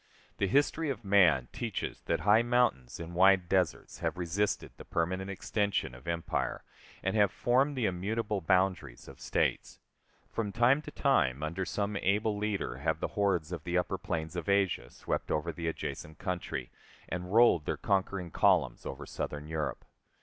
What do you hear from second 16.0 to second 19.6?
country, and rolled their conquering columns over Southern